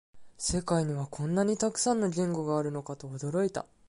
[0.39, 3.67] 世界にはこんなにたくさんの言語があるのかと驚いた